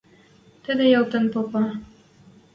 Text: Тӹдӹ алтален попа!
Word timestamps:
Тӹдӹ 0.63 0.85
алтален 0.97 1.25
попа! 1.33 1.63